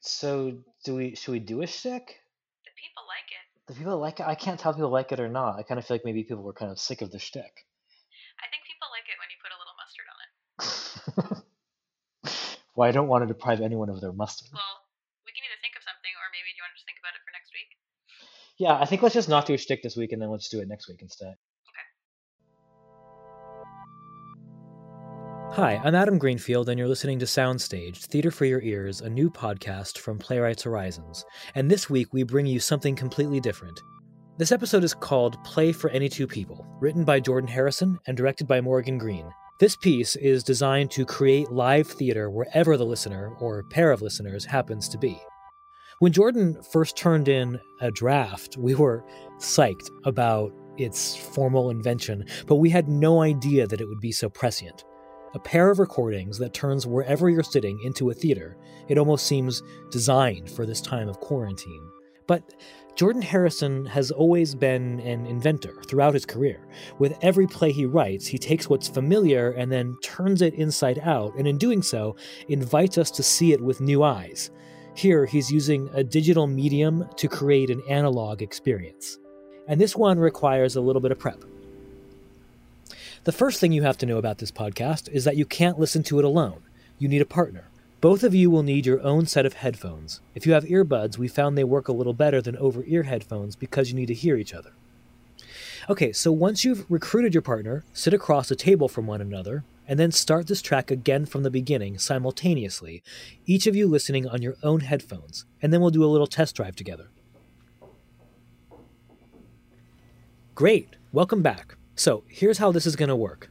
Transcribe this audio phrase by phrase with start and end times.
[0.00, 1.14] So do we?
[1.14, 2.20] Should we do a shtick?
[2.64, 3.44] The people like it.
[3.66, 4.26] The people like it.
[4.26, 5.58] I can't tell if people like it or not.
[5.58, 7.66] I kind of feel like maybe people were kind of sick of the shtick.
[8.38, 11.44] I think people like it when you put a little mustard on it.
[12.76, 14.48] well, I don't want to deprive anyone of their mustard.
[14.52, 14.86] Well,
[15.26, 17.22] we can either think of something, or maybe you want to just think about it
[17.26, 17.70] for next week.
[18.58, 20.60] Yeah, I think let's just not do a shtick this week, and then let's do
[20.60, 21.34] it next week instead.
[25.58, 29.28] Hi, I'm Adam Greenfield, and you're listening to Soundstage, Theater for Your Ears, a new
[29.28, 31.24] podcast from Playwrights Horizons.
[31.56, 33.82] And this week we bring you something completely different.
[34.36, 38.46] This episode is called Play for Any Two People, written by Jordan Harrison and directed
[38.46, 39.28] by Morgan Green.
[39.58, 44.44] This piece is designed to create live theater wherever the listener, or pair of listeners,
[44.44, 45.20] happens to be.
[45.98, 49.04] When Jordan first turned in a draft, we were
[49.40, 54.28] psyched about its formal invention, but we had no idea that it would be so
[54.28, 54.84] prescient
[55.34, 58.56] a pair of recordings that turns wherever you're sitting into a theater.
[58.88, 61.88] It almost seems designed for this time of quarantine.
[62.26, 62.54] But
[62.94, 66.66] Jordan Harrison has always been an inventor throughout his career.
[66.98, 71.34] With every play he writes, he takes what's familiar and then turns it inside out,
[71.36, 72.16] and in doing so,
[72.48, 74.50] invites us to see it with new eyes.
[74.94, 79.18] Here, he's using a digital medium to create an analog experience.
[79.68, 81.44] And this one requires a little bit of prep.
[83.24, 86.02] The first thing you have to know about this podcast is that you can't listen
[86.04, 86.62] to it alone.
[86.98, 87.68] You need a partner.
[88.00, 90.20] Both of you will need your own set of headphones.
[90.34, 93.56] If you have earbuds, we found they work a little better than over ear headphones
[93.56, 94.72] because you need to hear each other.
[95.90, 99.98] Okay, so once you've recruited your partner, sit across a table from one another, and
[99.98, 103.02] then start this track again from the beginning simultaneously,
[103.46, 106.54] each of you listening on your own headphones, and then we'll do a little test
[106.54, 107.08] drive together.
[110.54, 111.77] Great, welcome back.
[111.98, 113.50] So here's how this is going to work.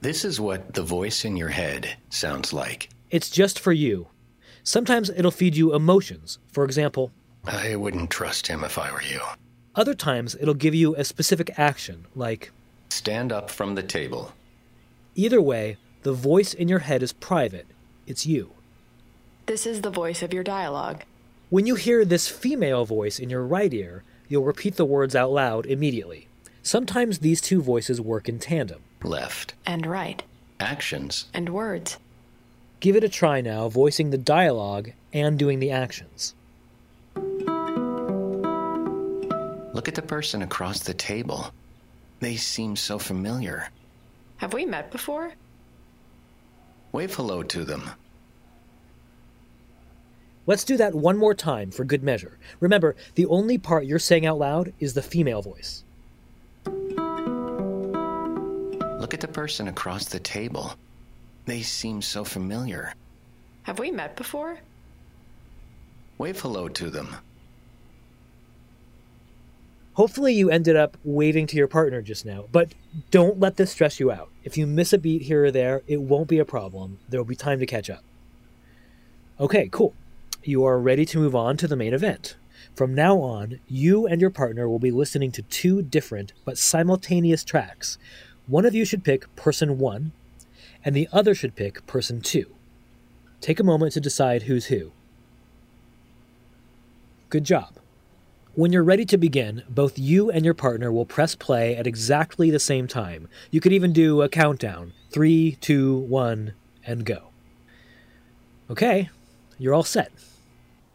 [0.00, 2.88] This is what the voice in your head sounds like.
[3.10, 4.08] It's just for you.
[4.62, 6.38] Sometimes it'll feed you emotions.
[6.50, 7.12] For example,
[7.44, 9.20] I wouldn't trust him if I were you.
[9.74, 12.50] Other times it'll give you a specific action, like
[12.88, 14.32] stand up from the table.
[15.14, 17.66] Either way, the voice in your head is private.
[18.06, 18.52] It's you.
[19.44, 21.04] This is the voice of your dialogue.
[21.50, 25.30] When you hear this female voice in your right ear, you'll repeat the words out
[25.30, 26.28] loud immediately.
[26.66, 28.80] Sometimes these two voices work in tandem.
[29.02, 29.52] Left.
[29.66, 30.22] And right.
[30.58, 31.26] Actions.
[31.34, 31.98] And words.
[32.80, 36.34] Give it a try now, voicing the dialogue and doing the actions.
[39.74, 41.52] Look at the person across the table.
[42.20, 43.68] They seem so familiar.
[44.38, 45.34] Have we met before?
[46.92, 47.90] Wave hello to them.
[50.46, 52.38] Let's do that one more time for good measure.
[52.60, 55.83] Remember, the only part you're saying out loud is the female voice.
[59.04, 60.72] Look at the person across the table.
[61.44, 62.94] They seem so familiar.
[63.64, 64.60] Have we met before?
[66.16, 67.14] Wave hello to them.
[69.92, 72.72] Hopefully, you ended up waving to your partner just now, but
[73.10, 74.30] don't let this stress you out.
[74.42, 76.98] If you miss a beat here or there, it won't be a problem.
[77.06, 78.02] There will be time to catch up.
[79.38, 79.92] Okay, cool.
[80.42, 82.36] You are ready to move on to the main event.
[82.74, 87.44] From now on, you and your partner will be listening to two different but simultaneous
[87.44, 87.98] tracks
[88.46, 90.12] one of you should pick person one,
[90.84, 92.54] and the other should pick person two.
[93.40, 94.92] Take a moment to decide who's who.
[97.30, 97.74] Good job.
[98.54, 102.50] When you're ready to begin, both you and your partner will press play at exactly
[102.50, 103.28] the same time.
[103.50, 107.30] You could even do a countdown three, two, one, and go.
[108.70, 109.10] Okay,
[109.58, 110.12] you're all set.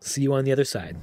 [0.00, 0.96] See you on the other side.